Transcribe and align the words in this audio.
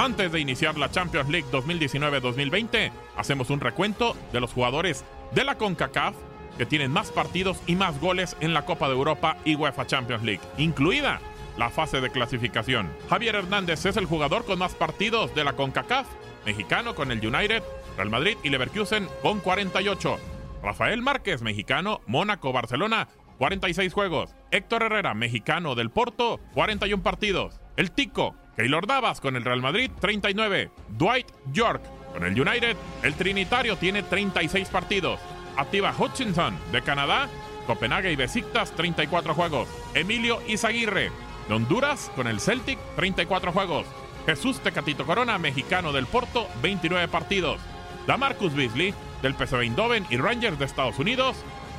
Antes 0.00 0.32
de 0.32 0.40
iniciar 0.40 0.78
la 0.78 0.90
Champions 0.90 1.28
League 1.28 1.46
2019-2020, 1.52 2.90
hacemos 3.18 3.50
un 3.50 3.60
recuento 3.60 4.16
de 4.32 4.40
los 4.40 4.50
jugadores 4.50 5.04
de 5.32 5.44
la 5.44 5.58
CONCACAF 5.58 6.14
que 6.56 6.64
tienen 6.64 6.90
más 6.90 7.10
partidos 7.10 7.60
y 7.66 7.76
más 7.76 8.00
goles 8.00 8.34
en 8.40 8.54
la 8.54 8.64
Copa 8.64 8.88
de 8.88 8.94
Europa 8.94 9.36
y 9.44 9.56
UEFA 9.56 9.86
Champions 9.86 10.22
League, 10.24 10.40
incluida 10.56 11.20
la 11.58 11.68
fase 11.68 12.00
de 12.00 12.08
clasificación. 12.08 12.88
Javier 13.10 13.34
Hernández 13.34 13.84
es 13.84 13.98
el 13.98 14.06
jugador 14.06 14.46
con 14.46 14.58
más 14.58 14.74
partidos 14.74 15.34
de 15.34 15.44
la 15.44 15.52
CONCACAF, 15.52 16.06
mexicano 16.46 16.94
con 16.94 17.12
el 17.12 17.18
United, 17.18 17.62
Real 17.98 18.08
Madrid 18.08 18.38
y 18.42 18.48
Leverkusen 18.48 19.06
con 19.20 19.40
48. 19.40 20.18
Rafael 20.62 21.02
Márquez, 21.02 21.42
mexicano, 21.42 22.00
Mónaco, 22.06 22.54
Barcelona, 22.54 23.08
46 23.36 23.92
juegos. 23.92 24.34
Héctor 24.50 24.82
Herrera, 24.84 25.12
mexicano 25.12 25.74
del 25.74 25.90
Porto, 25.90 26.40
41 26.54 27.02
partidos. 27.02 27.60
El 27.76 27.90
Tico, 27.90 28.34
Keylor 28.60 28.86
Navas 28.86 29.22
con 29.22 29.36
el 29.36 29.44
Real 29.46 29.62
Madrid, 29.62 29.90
39. 30.02 30.70
Dwight 30.90 31.26
York 31.50 31.80
con 32.12 32.24
el 32.24 32.38
United, 32.38 32.76
el 33.02 33.14
Trinitario 33.14 33.78
tiene 33.78 34.02
36 34.02 34.68
partidos. 34.68 35.18
Activa 35.56 35.94
Hutchinson 35.98 36.58
de 36.70 36.82
Canadá, 36.82 37.30
Copenhague 37.66 38.12
y 38.12 38.16
Besiktas, 38.16 38.72
34 38.72 39.32
juegos. 39.32 39.66
Emilio 39.94 40.42
Izaguirre 40.46 41.10
de 41.48 41.54
Honduras 41.54 42.12
con 42.14 42.26
el 42.26 42.38
Celtic, 42.38 42.78
34 42.96 43.50
juegos. 43.50 43.86
Jesús 44.26 44.60
Tecatito 44.60 45.06
Corona, 45.06 45.38
mexicano 45.38 45.90
del 45.90 46.04
Porto, 46.04 46.46
29 46.60 47.08
partidos. 47.08 47.62
Damarcus 48.06 48.54
Beasley 48.54 48.92
del 49.22 49.36
PSV 49.36 49.62
Eindhoven 49.62 50.06
y 50.10 50.18
Rangers 50.18 50.58
de 50.58 50.66
Estados 50.66 50.98
Unidos, 50.98 51.34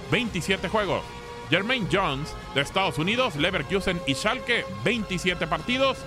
27 0.10 0.68
juegos. 0.68 1.04
Jermaine 1.52 1.88
Jones 1.92 2.36
de 2.56 2.62
Estados 2.62 2.98
Unidos, 2.98 3.36
Leverkusen 3.36 4.02
y 4.08 4.16
Schalke, 4.16 4.66
27 4.84 5.46
partidos 5.46 6.00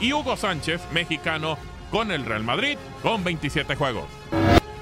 y 0.00 0.12
Hugo 0.12 0.36
Sánchez, 0.36 0.80
mexicano, 0.92 1.58
con 1.90 2.10
el 2.10 2.24
Real 2.24 2.44
Madrid, 2.44 2.78
con 3.02 3.24
27 3.24 3.76
juegos. 3.76 4.06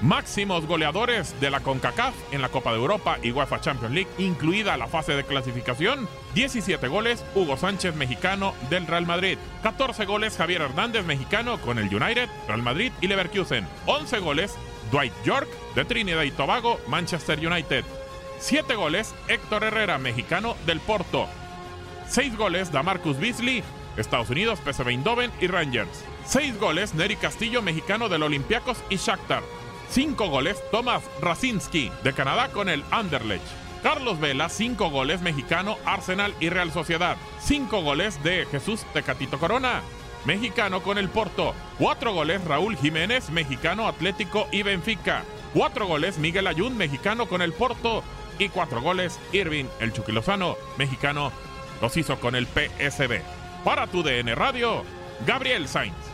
Máximos 0.01 0.67
goleadores 0.67 1.39
de 1.39 1.49
la 1.49 1.61
CONCACAF 1.61 2.13
en 2.31 2.41
la 2.41 2.49
Copa 2.49 2.71
de 2.71 2.77
Europa 2.77 3.17
y 3.23 3.31
UEFA 3.31 3.61
Champions 3.61 3.93
League, 3.93 4.09
incluida 4.17 4.77
la 4.77 4.87
fase 4.87 5.13
de 5.13 5.23
clasificación. 5.23 6.07
17 6.35 6.87
goles, 6.89 7.23
Hugo 7.33 7.57
Sánchez, 7.57 7.95
mexicano, 7.95 8.53
del 8.69 8.85
Real 8.85 9.05
Madrid. 9.05 9.37
14 9.63 10.05
goles, 10.05 10.37
Javier 10.37 10.61
Hernández, 10.61 11.05
mexicano, 11.05 11.59
con 11.59 11.79
el 11.79 11.85
United, 11.85 12.29
Real 12.47 12.61
Madrid 12.61 12.91
y 13.01 13.07
Leverkusen. 13.07 13.65
11 13.85 14.19
goles, 14.19 14.55
Dwight 14.91 15.13
York, 15.23 15.47
de 15.73 15.85
Trinidad 15.85 16.23
y 16.23 16.31
Tobago, 16.31 16.79
Manchester 16.87 17.39
United. 17.39 17.85
7 18.39 18.75
goles, 18.75 19.15
Héctor 19.27 19.63
Herrera, 19.63 19.97
mexicano, 19.97 20.55
del 20.65 20.81
Porto. 20.81 21.27
6 22.09 22.37
goles, 22.37 22.71
Damarcus 22.71 23.17
Beasley, 23.17 23.63
Estados 23.97 24.29
Unidos, 24.29 24.59
PSV 24.59 24.89
Eindhoven 24.89 25.31
y 25.39 25.47
Rangers. 25.47 26.03
6 26.25 26.59
goles, 26.59 26.93
Neri 26.93 27.15
Castillo, 27.15 27.61
mexicano 27.61 28.09
del 28.09 28.23
Olympiacos 28.23 28.77
y 28.89 28.97
Shakhtar. 28.97 29.43
5 29.89 30.29
goles, 30.29 30.57
Thomas 30.71 31.03
Rasinski, 31.21 31.91
de 32.03 32.13
Canadá 32.13 32.49
con 32.49 32.69
el 32.69 32.83
Anderlecht. 32.91 33.45
Carlos 33.83 34.19
Vela, 34.19 34.49
5 34.49 34.89
goles, 34.89 35.21
mexicano, 35.21 35.77
Arsenal 35.85 36.33
y 36.39 36.49
Real 36.49 36.71
Sociedad. 36.71 37.17
5 37.41 37.81
goles 37.83 38.21
de 38.23 38.47
Jesús 38.47 38.83
Tecatito 38.93 39.37
Corona, 39.37 39.81
mexicano 40.25 40.81
con 40.81 40.97
el 40.97 41.09
Porto. 41.09 41.53
4 41.77 42.13
goles, 42.13 42.43
Raúl 42.45 42.75
Jiménez, 42.77 43.29
mexicano, 43.29 43.87
Atlético 43.87 44.47
y 44.51 44.63
Benfica. 44.63 45.23
4 45.53 45.85
goles, 45.85 46.17
Miguel 46.17 46.47
Ayun, 46.47 46.75
mexicano 46.75 47.27
con 47.27 47.43
el 47.43 47.53
Porto. 47.53 48.03
Y 48.39 48.49
4 48.49 48.81
goles, 48.81 49.19
Irving, 49.31 49.65
el 49.79 49.93
Chuquilozano, 49.93 50.57
mexicano, 50.77 51.31
los 51.79 51.95
hizo 51.95 52.19
con 52.19 52.35
el 52.35 52.47
PSB. 52.47 53.21
Para 53.65 53.87
tu 53.87 54.03
DN 54.03 54.35
Radio, 54.35 54.83
Gabriel 55.25 55.67
Sainz. 55.67 56.04